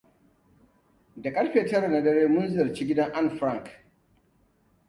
Da 1.17 1.33
karfe 1.33 1.65
tara 1.69 1.87
na 1.91 2.01
dare, 2.07 2.23
mun 2.33 2.47
ziyarci 2.55 2.87
gidan 2.93 3.11
Anne 3.17 3.29
Frank. 3.43 3.69